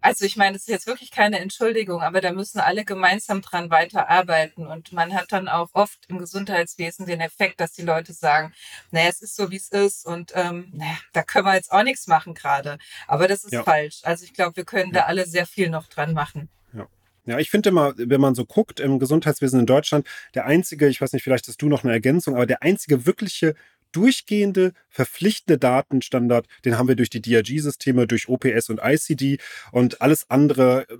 [0.00, 3.70] also ich meine, das ist jetzt wirklich keine Entschuldigung, aber da müssen alle gemeinsam dran
[3.70, 4.66] weiterarbeiten.
[4.66, 8.52] Und man hat dann auch oft im Gesundheitswesen den Effekt, dass die Leute sagen,
[8.90, 11.82] naja, es ist so, wie es ist und ähm, naja, da können wir jetzt auch
[11.82, 12.78] nichts machen gerade.
[13.08, 13.62] Aber das ist ja.
[13.62, 14.00] falsch.
[14.02, 15.00] Also ich glaube, wir können ja.
[15.00, 16.48] da alle sehr viel noch dran machen.
[16.72, 16.86] Ja.
[17.24, 21.00] Ja, ich finde immer, wenn man so guckt im Gesundheitswesen in Deutschland, der einzige, ich
[21.00, 23.56] weiß nicht, vielleicht hast du noch eine Ergänzung, aber der einzige wirkliche
[23.92, 29.38] durchgehende, verpflichtende Datenstandard, den haben wir durch die DRG-Systeme, durch OPS und ICD
[29.72, 30.96] und alles andere äh,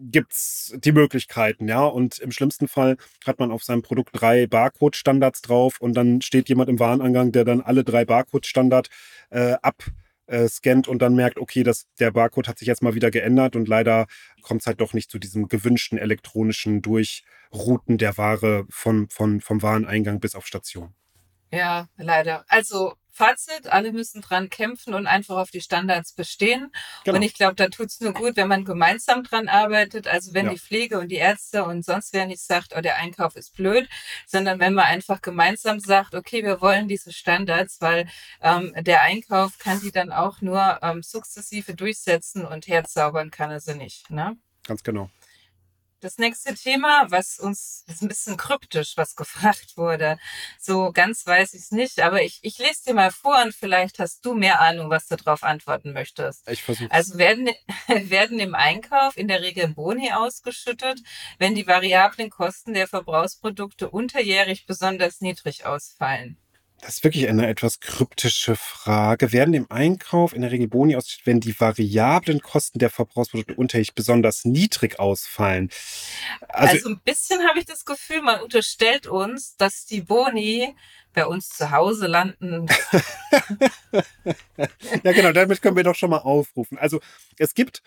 [0.00, 1.84] gibt's die Möglichkeiten, ja.
[1.84, 6.48] Und im schlimmsten Fall hat man auf seinem Produkt drei Barcode-Standards drauf und dann steht
[6.48, 8.88] jemand im Warenangang, der dann alle drei Barcode-Standard
[9.30, 9.84] äh, ab
[10.26, 13.56] äh, scannt und dann merkt, okay, das, der Barcode hat sich jetzt mal wieder geändert
[13.56, 14.06] und leider
[14.42, 19.62] kommt es halt doch nicht zu diesem gewünschten elektronischen Durchrouten der Ware von, von, vom
[19.62, 20.94] Wareneingang bis auf Station.
[21.50, 22.44] Ja, leider.
[22.48, 26.72] Also Fazit, alle müssen dran kämpfen und einfach auf die Standards bestehen.
[27.04, 27.16] Genau.
[27.16, 30.08] Und ich glaube, da tut es nur gut, wenn man gemeinsam dran arbeitet.
[30.08, 30.52] Also wenn ja.
[30.52, 33.88] die Pflege und die Ärzte und sonst wer nicht sagt, oh, der Einkauf ist blöd,
[34.26, 38.08] sondern wenn man einfach gemeinsam sagt, okay, wir wollen diese Standards, weil
[38.40, 43.60] ähm, der Einkauf kann die dann auch nur ähm, sukzessive durchsetzen und herzaubern kann er
[43.60, 44.10] sie nicht.
[44.10, 44.38] Ne?
[44.66, 45.10] Ganz genau.
[46.00, 50.18] Das nächste Thema, was uns ist ein bisschen kryptisch, was gefragt wurde.
[50.58, 53.98] So ganz weiß ich es nicht, aber ich, ich lese dir mal vor und vielleicht
[53.98, 56.48] hast du mehr Ahnung, was du darauf antworten möchtest.
[56.48, 56.90] Ich versuche.
[56.90, 57.50] Also werden,
[57.88, 61.00] werden im Einkauf in der Regel Boni ausgeschüttet,
[61.38, 66.38] wenn die variablen Kosten der Verbrauchsprodukte unterjährig besonders niedrig ausfallen.
[66.82, 69.32] Das ist wirklich eine etwas kryptische Frage.
[69.32, 73.94] Werden im Einkauf in der Regel Boni ausgestellt, wenn die variablen Kosten der Verbrauchsprodukte unterjährig
[73.94, 75.68] besonders niedrig ausfallen?
[76.48, 80.74] Also, also ein bisschen habe ich das Gefühl, man unterstellt uns, dass die Boni
[81.12, 82.66] bei uns zu Hause landen.
[85.02, 86.78] ja, genau, damit können wir doch schon mal aufrufen.
[86.78, 87.00] Also
[87.36, 87.82] es gibt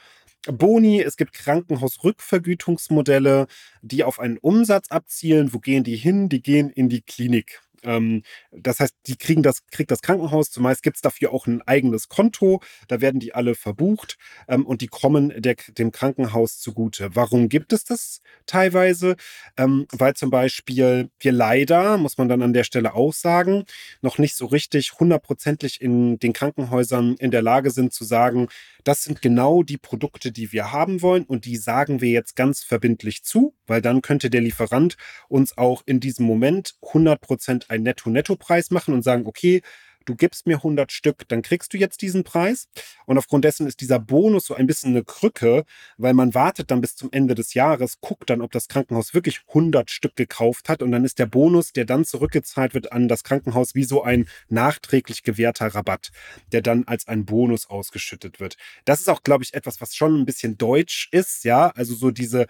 [0.46, 3.48] Boni, es gibt Krankenhausrückvergütungsmodelle,
[3.82, 5.52] die auf einen Umsatz abzielen.
[5.54, 6.30] Wo gehen die hin?
[6.30, 7.63] Die gehen in die Klinik.
[7.84, 11.62] Ähm, das heißt, die kriegen das, kriegt das Krankenhaus, zumeist gibt es dafür auch ein
[11.64, 14.18] eigenes Konto, da werden die alle verbucht
[14.48, 17.16] ähm, und die kommen der, dem Krankenhaus zugute.
[17.16, 19.16] Warum gibt es das teilweise?
[19.58, 23.66] Ähm, weil zum Beispiel wir leider, muss man dann an der Stelle auch sagen,
[24.02, 28.48] noch nicht so richtig hundertprozentig in den Krankenhäusern in der Lage sind zu sagen,
[28.84, 32.64] das sind genau die Produkte, die wir haben wollen und die sagen wir jetzt ganz
[32.64, 34.98] verbindlich zu, weil dann könnte der Lieferant
[35.30, 39.62] uns auch in diesem Moment 100% ein Netto-Netto-Preis machen und sagen, okay,
[40.06, 42.68] du gibst mir 100 Stück, dann kriegst du jetzt diesen Preis.
[43.06, 45.66] Und aufgrund dessen ist dieser Bonus so ein bisschen eine Krücke,
[45.98, 49.42] weil man wartet dann bis zum Ende des Jahres, guckt dann, ob das Krankenhaus wirklich
[49.48, 53.24] 100 Stück gekauft hat und dann ist der Bonus, der dann zurückgezahlt wird an das
[53.24, 56.12] Krankenhaus, wie so ein nachträglich gewährter Rabatt,
[56.52, 58.58] der dann als ein Bonus ausgeschüttet wird.
[58.86, 62.12] Das ist auch, glaube ich, etwas, was schon ein bisschen deutsch ist, ja, also so
[62.12, 62.48] diese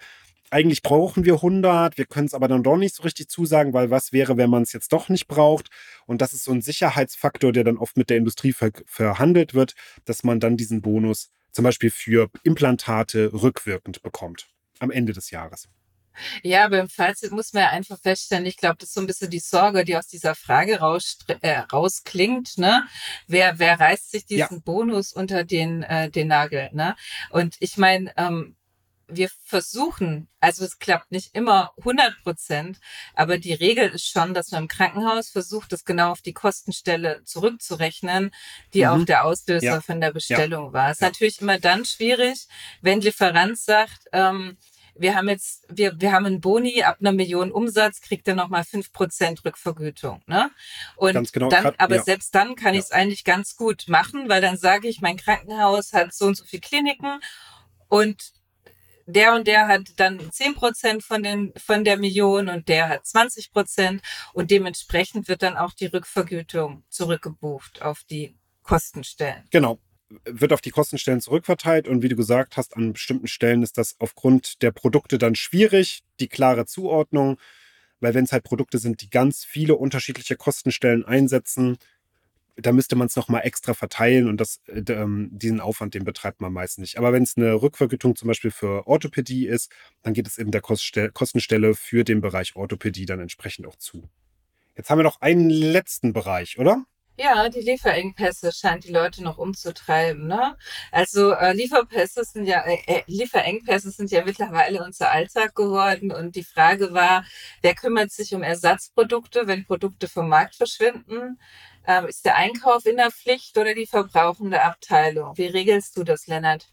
[0.50, 3.90] eigentlich brauchen wir 100, wir können es aber dann doch nicht so richtig zusagen, weil
[3.90, 5.68] was wäre, wenn man es jetzt doch nicht braucht?
[6.06, 9.74] Und das ist so ein Sicherheitsfaktor, der dann oft mit der Industrie ver verhandelt wird,
[10.04, 14.48] dass man dann diesen Bonus zum Beispiel für Implantate rückwirkend bekommt
[14.80, 15.68] am Ende des Jahres.
[16.42, 19.30] Ja, beim Fazit muss man ja einfach feststellen, ich glaube, das ist so ein bisschen
[19.30, 22.86] die Sorge, die aus dieser Frage raus, äh, rausklingt, ne?
[23.26, 24.62] Wer, wer reißt sich diesen ja.
[24.64, 26.94] Bonus unter den, äh, den Nagel, ne?
[27.30, 28.56] Und ich meine, ähm,
[29.08, 32.80] wir versuchen, also es klappt nicht immer 100 Prozent,
[33.14, 37.22] aber die Regel ist schon, dass man im Krankenhaus versucht, das genau auf die Kostenstelle
[37.24, 38.30] zurückzurechnen,
[38.72, 38.88] die mhm.
[38.88, 39.80] auch der Auslöser ja.
[39.80, 40.72] von der Bestellung ja.
[40.72, 40.90] war.
[40.90, 41.08] Es ist ja.
[41.08, 42.46] natürlich immer dann schwierig,
[42.80, 44.56] wenn Lieferant sagt, ähm,
[44.96, 48.64] wir haben jetzt, wir, wir haben einen Boni ab einer Million Umsatz, kriegt er nochmal
[48.64, 50.50] fünf Prozent Rückvergütung, ne?
[50.96, 52.02] Und ganz genau, dann, aber ja.
[52.02, 52.80] selbst dann kann ja.
[52.80, 56.36] ich es eigentlich ganz gut machen, weil dann sage ich, mein Krankenhaus hat so und
[56.36, 57.20] so viele Kliniken
[57.88, 58.32] und
[59.06, 63.52] der und der hat dann zehn Prozent von, von der Million und der hat 20
[63.52, 64.02] Prozent.
[64.32, 69.44] Und dementsprechend wird dann auch die Rückvergütung zurückgebucht auf die Kostenstellen.
[69.50, 69.78] Genau.
[70.24, 71.88] Wird auf die Kostenstellen zurückverteilt.
[71.88, 76.02] Und wie du gesagt hast, an bestimmten Stellen ist das aufgrund der Produkte dann schwierig,
[76.20, 77.38] die klare Zuordnung,
[78.00, 81.78] weil wenn es halt Produkte sind, die ganz viele unterschiedliche Kostenstellen einsetzen,
[82.56, 86.40] da müsste man es nochmal extra verteilen und das, äh, ähm, diesen Aufwand, den betreibt
[86.40, 86.98] man meist nicht.
[86.98, 89.70] Aber wenn es eine Rückvergütung zum Beispiel für Orthopädie ist,
[90.02, 94.08] dann geht es eben der Kostenstelle für den Bereich Orthopädie dann entsprechend auch zu.
[94.76, 96.84] Jetzt haben wir noch einen letzten Bereich, oder?
[97.16, 100.26] Ja, die Lieferengpässe scheint die Leute noch umzutreiben.
[100.26, 100.56] Ne?
[100.90, 106.34] Also äh, Lieferpässe sind ja äh, äh, Lieferengpässe sind ja mittlerweile unser Alltag geworden und
[106.34, 107.24] die Frage war,
[107.62, 111.38] wer kümmert sich um Ersatzprodukte, wenn Produkte vom Markt verschwinden?
[111.86, 115.36] Ähm, ist der Einkauf in der Pflicht oder die verbrauchende Abteilung?
[115.36, 116.68] Wie regelst du das, Lennart?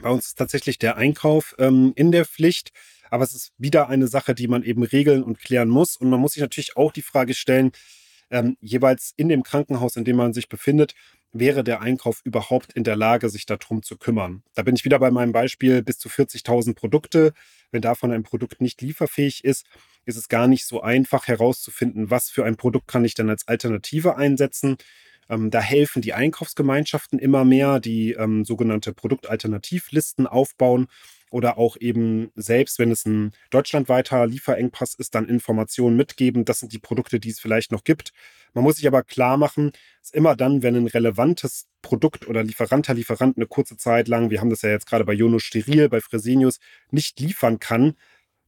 [0.00, 2.70] Bei uns ist tatsächlich der Einkauf ähm, in der Pflicht.
[3.10, 5.96] Aber es ist wieder eine Sache, die man eben regeln und klären muss.
[5.96, 7.72] Und man muss sich natürlich auch die Frage stellen,
[8.30, 10.94] ähm, jeweils in dem Krankenhaus, in dem man sich befindet,
[11.32, 14.42] wäre der Einkauf überhaupt in der Lage, sich darum zu kümmern.
[14.54, 17.32] Da bin ich wieder bei meinem Beispiel bis zu 40.000 Produkte.
[17.70, 19.66] Wenn davon ein Produkt nicht lieferfähig ist,
[20.06, 23.46] ist es gar nicht so einfach herauszufinden, was für ein Produkt kann ich denn als
[23.46, 24.76] Alternative einsetzen.
[25.28, 30.88] Ähm, da helfen die Einkaufsgemeinschaften immer mehr, die ähm, sogenannte Produktalternativlisten aufbauen
[31.30, 36.44] oder auch eben selbst, wenn es ein deutschlandweiter Lieferengpass ist, dann Informationen mitgeben.
[36.44, 38.12] Das sind die Produkte, die es vielleicht noch gibt.
[38.52, 42.94] Man muss sich aber klar machen, dass immer dann, wenn ein relevantes Produkt oder Lieferanter,
[42.94, 46.00] Lieferant eine kurze Zeit lang, wir haben das ja jetzt gerade bei Jono Steril, bei
[46.00, 46.58] Fresenius,
[46.90, 47.94] nicht liefern kann,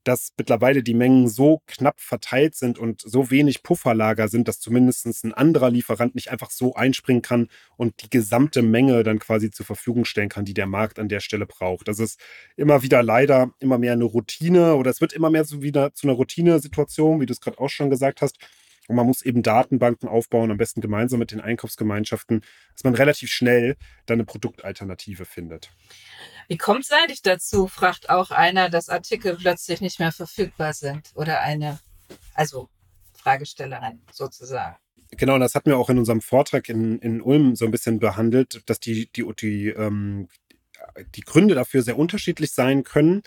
[0.04, 5.06] dass mittlerweile die Mengen so knapp verteilt sind und so wenig Pufferlager sind, dass zumindest
[5.24, 9.66] ein anderer Lieferant nicht einfach so einspringen kann und die gesamte Menge dann quasi zur
[9.66, 11.88] Verfügung stellen kann, die der Markt an der Stelle braucht.
[11.88, 12.20] Das ist
[12.56, 16.06] immer wieder leider immer mehr eine Routine oder es wird immer mehr so wieder zu
[16.06, 18.38] einer Routinesituation, wie du es gerade auch schon gesagt hast.
[18.88, 22.42] Und man muss eben Datenbanken aufbauen, am besten gemeinsam mit den Einkaufsgemeinschaften,
[22.74, 25.70] dass man relativ schnell dann eine Produktalternative findet.
[26.48, 31.10] Wie kommt es eigentlich dazu, fragt auch einer, dass Artikel plötzlich nicht mehr verfügbar sind
[31.14, 31.78] oder eine,
[32.34, 32.68] also
[33.14, 34.76] Fragestellerin sozusagen.
[35.12, 38.62] Genau, das hatten wir auch in unserem Vortrag in, in Ulm so ein bisschen behandelt,
[38.66, 40.28] dass die, die, die, ähm,
[41.14, 43.22] die Gründe dafür sehr unterschiedlich sein können.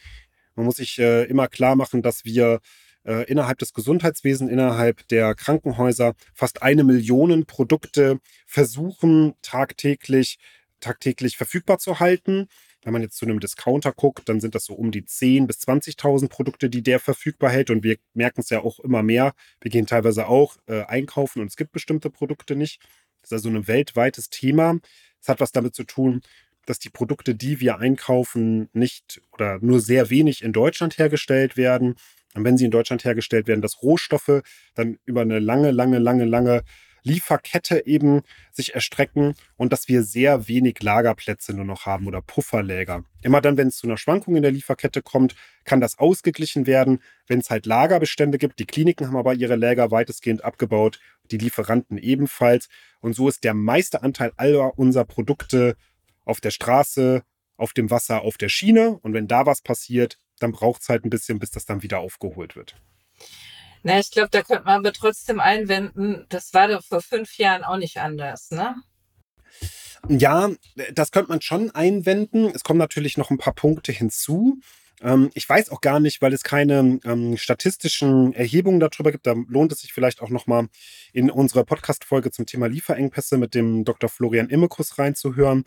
[0.55, 2.59] Man muss sich äh, immer klar machen, dass wir
[3.05, 10.37] äh, innerhalb des Gesundheitswesens, innerhalb der Krankenhäuser fast eine Million Produkte versuchen tagtäglich,
[10.79, 12.47] tagtäglich verfügbar zu halten.
[12.83, 15.57] Wenn man jetzt zu einem Discounter guckt, dann sind das so um die 10.000 bis
[15.59, 17.71] 20.000 Produkte, die der verfügbar hält.
[17.71, 19.33] Und wir merken es ja auch immer mehr.
[19.59, 22.79] Wir gehen teilweise auch äh, einkaufen und es gibt bestimmte Produkte nicht.
[23.21, 24.77] Das ist also ein weltweites Thema.
[25.19, 26.21] Es hat was damit zu tun,
[26.67, 31.95] dass die Produkte, die wir einkaufen, nicht oder nur sehr wenig in Deutschland hergestellt werden.
[32.35, 34.41] Und wenn sie in Deutschland hergestellt werden, dass Rohstoffe
[34.75, 36.63] dann über eine lange, lange, lange, lange
[37.05, 38.21] Lieferkette eben
[38.51, 43.03] sich erstrecken und dass wir sehr wenig Lagerplätze nur noch haben oder Pufferläger.
[43.21, 46.99] Immer dann, wenn es zu einer Schwankung in der Lieferkette kommt, kann das ausgeglichen werden,
[47.27, 48.59] wenn es halt Lagerbestände gibt.
[48.59, 52.69] Die Kliniken haben aber ihre Läger weitestgehend abgebaut, die Lieferanten ebenfalls.
[53.01, 55.77] Und so ist der meiste Anteil aller unserer Produkte
[56.23, 57.21] auf der Straße,
[57.55, 58.97] auf dem Wasser, auf der Schiene.
[58.97, 61.99] Und wenn da was passiert, dann braucht es halt ein bisschen, bis das dann wieder
[61.99, 62.75] aufgeholt wird.
[63.83, 67.63] Na, ich glaube, da könnte man aber trotzdem einwenden, das war doch vor fünf Jahren
[67.63, 68.75] auch nicht anders, ne?
[70.07, 70.49] Ja,
[70.93, 72.51] das könnte man schon einwenden.
[72.53, 74.59] Es kommen natürlich noch ein paar Punkte hinzu.
[75.01, 79.27] Ähm, ich weiß auch gar nicht, weil es keine ähm, statistischen Erhebungen darüber gibt.
[79.27, 80.67] Da lohnt es sich vielleicht auch nochmal
[81.13, 84.09] in unsere Podcast-Folge zum Thema Lieferengpässe mit dem Dr.
[84.09, 85.63] Florian Immekus reinzuhören.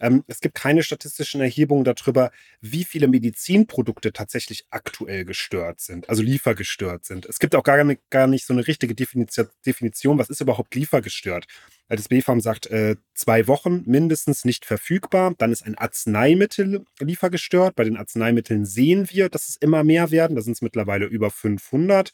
[0.00, 2.30] Ähm, es gibt keine statistischen Erhebungen darüber,
[2.60, 7.26] wie viele Medizinprodukte tatsächlich aktuell gestört sind, also liefergestört sind.
[7.26, 11.46] Es gibt auch gar nicht, gar nicht so eine richtige Definition, was ist überhaupt liefergestört.
[11.88, 15.34] Das BfArM sagt äh, zwei Wochen mindestens nicht verfügbar.
[15.38, 17.76] Dann ist ein Arzneimittel liefergestört.
[17.76, 20.34] Bei den Arzneimitteln sehen wir, dass es immer mehr werden.
[20.34, 22.10] Da sind es mittlerweile über 500.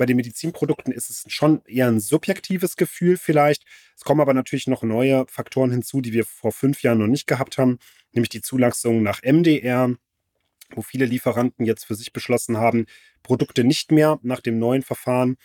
[0.00, 3.66] Bei den Medizinprodukten ist es schon eher ein subjektives Gefühl vielleicht.
[3.94, 7.26] Es kommen aber natürlich noch neue Faktoren hinzu, die wir vor fünf Jahren noch nicht
[7.26, 7.78] gehabt haben,
[8.12, 9.94] nämlich die Zulassung nach MDR,
[10.70, 12.86] wo viele Lieferanten jetzt für sich beschlossen haben,
[13.22, 15.36] Produkte nicht mehr nach dem neuen Verfahren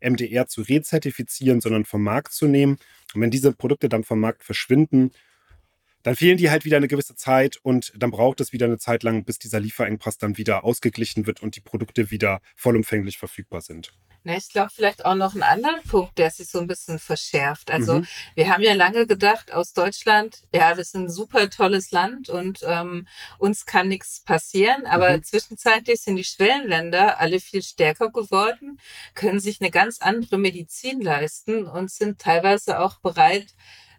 [0.00, 2.78] MDR zu rezertifizieren, sondern vom Markt zu nehmen.
[3.14, 5.12] Und wenn diese Produkte dann vom Markt verschwinden,
[6.02, 9.02] dann fehlen die halt wieder eine gewisse Zeit und dann braucht es wieder eine Zeit
[9.02, 13.92] lang, bis dieser Lieferengpass dann wieder ausgeglichen wird und die Produkte wieder vollumfänglich verfügbar sind.
[14.24, 17.72] Na, ich glaube vielleicht auch noch einen anderen Punkt, der sich so ein bisschen verschärft.
[17.72, 18.06] Also mhm.
[18.36, 22.60] wir haben ja lange gedacht aus Deutschland, ja, das ist ein super tolles Land und
[22.64, 24.86] ähm, uns kann nichts passieren.
[24.86, 25.24] Aber mhm.
[25.24, 28.78] zwischenzeitlich sind die Schwellenländer alle viel stärker geworden,
[29.14, 33.54] können sich eine ganz andere Medizin leisten und sind teilweise auch bereit,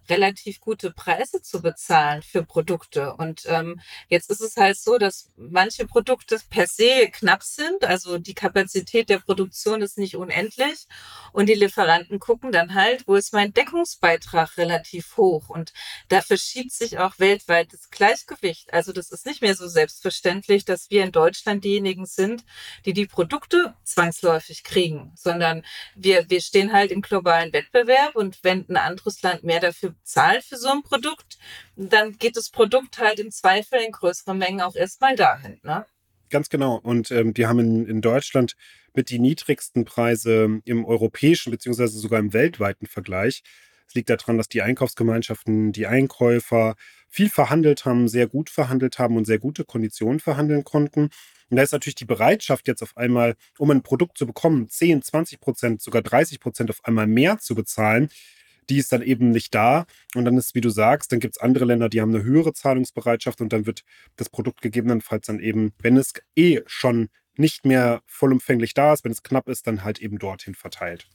[0.09, 3.13] relativ gute Preise zu bezahlen für Produkte.
[3.15, 7.83] Und ähm, jetzt ist es halt so, dass manche Produkte per se knapp sind.
[7.85, 10.87] Also die Kapazität der Produktion ist nicht unendlich.
[11.31, 15.49] Und die Lieferanten gucken dann halt, wo ist mein Deckungsbeitrag relativ hoch.
[15.49, 15.73] Und
[16.09, 18.73] da verschiebt sich auch weltweit das Gleichgewicht.
[18.73, 22.43] Also das ist nicht mehr so selbstverständlich, dass wir in Deutschland diejenigen sind,
[22.85, 25.63] die die Produkte zwangsläufig kriegen, sondern
[25.95, 30.43] wir, wir stehen halt im globalen Wettbewerb und wenn ein anderes Land mehr dafür zahlt
[30.43, 31.37] für so ein Produkt,
[31.75, 35.59] dann geht das Produkt halt im Zweifel in größeren Mengen auch erstmal dahin.
[35.63, 35.85] Ne?
[36.29, 36.77] Ganz genau.
[36.77, 38.55] Und ähm, die haben in, in Deutschland
[38.93, 43.43] mit die niedrigsten Preise im europäischen beziehungsweise sogar im weltweiten Vergleich.
[43.87, 46.75] Es liegt daran, dass die Einkaufsgemeinschaften, die Einkäufer
[47.09, 51.09] viel verhandelt haben, sehr gut verhandelt haben und sehr gute Konditionen verhandeln konnten.
[51.49, 55.03] Und da ist natürlich die Bereitschaft jetzt auf einmal, um ein Produkt zu bekommen, 10,
[55.03, 58.09] 20 Prozent, sogar 30 Prozent auf einmal mehr zu bezahlen,
[58.69, 59.85] die ist dann eben nicht da.
[60.15, 62.53] Und dann ist, wie du sagst, dann gibt es andere Länder, die haben eine höhere
[62.53, 63.83] Zahlungsbereitschaft und dann wird
[64.15, 69.11] das Produkt gegebenenfalls dann eben, wenn es eh schon nicht mehr vollumfänglich da ist, wenn
[69.11, 71.07] es knapp ist, dann halt eben dorthin verteilt.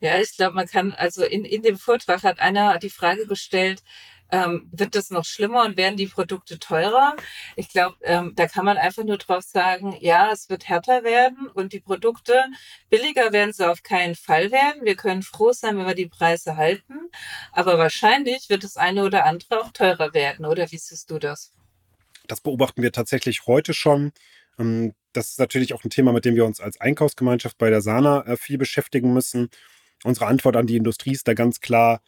[0.00, 3.82] Ja, ich glaube, man kann, also in, in dem Vortrag hat einer die Frage gestellt,
[4.30, 7.16] ähm, wird das noch schlimmer und werden die Produkte teurer?
[7.56, 11.48] Ich glaube, ähm, da kann man einfach nur drauf sagen, ja, es wird härter werden
[11.48, 12.44] und die Produkte
[12.90, 14.84] billiger werden sie auf keinen Fall werden.
[14.84, 16.94] Wir können froh sein, wenn wir die Preise halten,
[17.52, 21.52] aber wahrscheinlich wird das eine oder andere auch teurer werden, oder wie siehst du das?
[22.26, 24.12] Das beobachten wir tatsächlich heute schon.
[24.58, 27.80] Ähm, das ist natürlich auch ein Thema, mit dem wir uns als Einkaufsgemeinschaft bei der
[27.80, 29.48] Sana äh, viel beschäftigen müssen.
[30.04, 32.00] Unsere Antwort an die Industrie ist da ganz klar,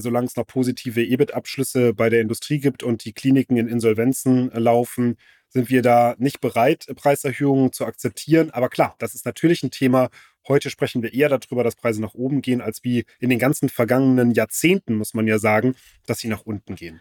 [0.00, 4.58] solange es noch positive EBIT-Abschlüsse bei der Industrie gibt und die Kliniken in Insolvenzen äh,
[4.58, 5.16] laufen,
[5.48, 8.50] sind wir da nicht bereit, Preiserhöhungen zu akzeptieren.
[8.50, 10.08] Aber klar, das ist natürlich ein Thema.
[10.48, 13.68] Heute sprechen wir eher darüber, dass Preise nach oben gehen, als wie in den ganzen
[13.68, 15.76] vergangenen Jahrzehnten, muss man ja sagen,
[16.06, 17.00] dass sie nach unten gehen.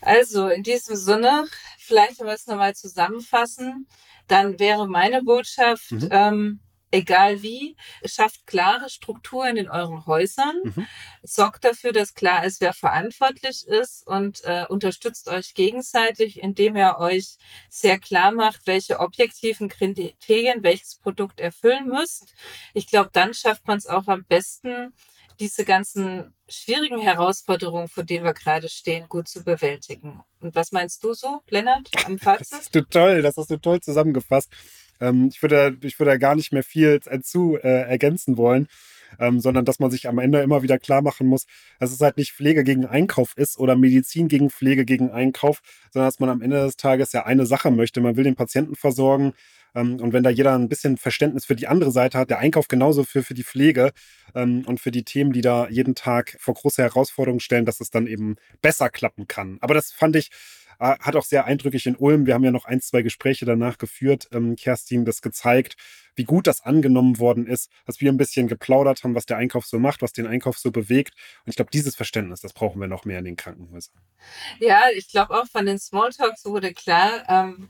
[0.00, 1.46] Also in diesem Sinne,
[1.78, 3.86] vielleicht wenn wir es nochmal zusammenfassen,
[4.26, 6.08] dann wäre meine Botschaft, mhm.
[6.10, 10.86] ähm, egal wie, schafft klare Strukturen in euren Häusern, mhm.
[11.22, 16.96] sorgt dafür, dass klar ist, wer verantwortlich ist und äh, unterstützt euch gegenseitig, indem ihr
[16.98, 17.36] euch
[17.68, 22.34] sehr klar macht, welche objektiven Kriterien welches Produkt erfüllen müsst.
[22.74, 24.92] Ich glaube, dann schafft man es auch am besten,
[25.40, 30.20] diese ganzen schwierigen Herausforderungen, vor denen wir gerade stehen, gut zu bewältigen.
[30.40, 32.52] Und was meinst du so, Lennart, am Fazit?
[32.52, 34.50] Das hast du toll, das hast du toll zusammengefasst.
[35.00, 38.68] Ähm, ich würde, ich würde gar nicht mehr viel zu äh, ergänzen wollen.
[39.18, 41.46] Ähm, sondern dass man sich am Ende immer wieder klar machen muss,
[41.80, 46.08] dass es halt nicht Pflege gegen Einkauf ist oder Medizin gegen Pflege gegen Einkauf, sondern
[46.08, 48.02] dass man am Ende des Tages ja eine Sache möchte.
[48.02, 49.32] Man will den Patienten versorgen.
[49.74, 52.68] Ähm, und wenn da jeder ein bisschen Verständnis für die andere Seite hat, der Einkauf
[52.68, 53.92] genauso für, für die Pflege
[54.34, 57.90] ähm, und für die Themen, die da jeden Tag vor große Herausforderungen stellen, dass es
[57.90, 59.58] dann eben besser klappen kann.
[59.60, 60.30] Aber das fand ich
[60.78, 62.26] äh, hat auch sehr eindrücklich in Ulm.
[62.26, 65.76] Wir haben ja noch ein, zwei Gespräche danach geführt, ähm, Kerstin, das gezeigt,
[66.14, 69.66] wie gut das angenommen worden ist, dass wir ein bisschen geplaudert haben, was der Einkauf
[69.66, 71.14] so macht, was den Einkauf so bewegt.
[71.44, 73.94] Und ich glaube, dieses Verständnis, das brauchen wir noch mehr in den Krankenhäusern.
[74.58, 77.68] Ja, ich glaube auch von den Smalltalks wurde klar, ähm,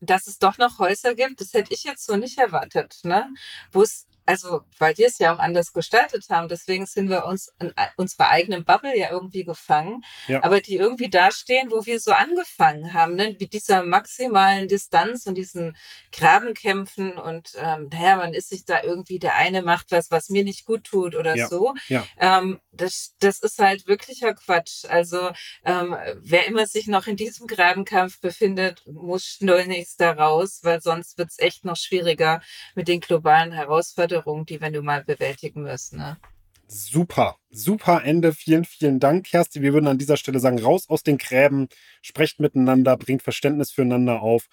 [0.00, 3.28] dass es doch noch Häuser gibt, das hätte ich jetzt so nicht erwartet, ne?
[3.72, 7.50] wo es also weil wir es ja auch anders gestaltet haben, deswegen sind wir uns
[7.58, 10.44] in unserer eigenen Bubble ja irgendwie gefangen, ja.
[10.44, 13.34] aber die irgendwie dastehen, wo wir so angefangen haben, ne?
[13.40, 15.78] mit dieser maximalen Distanz und diesen
[16.12, 20.44] Grabenkämpfen und ähm, naja, man ist sich da irgendwie, der eine macht was, was mir
[20.44, 21.48] nicht gut tut oder ja.
[21.48, 21.72] so.
[21.88, 22.04] Ja.
[22.18, 24.84] Ähm, das, das ist halt wirklicher Quatsch.
[24.84, 25.30] Also
[25.64, 31.16] ähm, wer immer sich noch in diesem Grabenkampf befindet, muss schnellnächst da raus, weil sonst
[31.16, 32.42] wird es echt noch schwieriger
[32.74, 35.98] mit den globalen Herausforderungen Herausforderung, die wir nun mal bewältigen müssen.
[35.98, 36.16] Ne?
[36.66, 38.32] Super, super Ende.
[38.32, 39.62] Vielen, vielen Dank, Kerstin.
[39.62, 41.68] Wir würden an dieser Stelle sagen, raus aus den Gräben,
[42.02, 44.48] sprecht miteinander, bringt Verständnis füreinander auf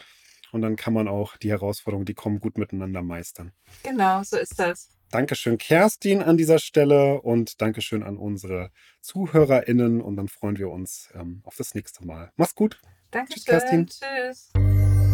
[0.51, 3.51] und dann kann man auch die Herausforderungen, die kommen, gut miteinander meistern.
[3.83, 4.89] Genau, so ist das.
[5.11, 11.09] Dankeschön, Kerstin, an dieser Stelle und Dankeschön an unsere ZuhörerInnen und dann freuen wir uns
[11.13, 12.31] ähm, auf das nächste Mal.
[12.37, 12.81] Mach's gut.
[13.11, 13.35] Dankeschön.
[13.35, 13.87] Tschüss, Kerstin.
[13.87, 15.04] Tschüss.